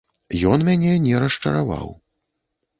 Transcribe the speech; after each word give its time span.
Ён 0.51 0.63
мяне 0.69 0.95
не 1.05 1.13
расчараваў. 1.27 1.95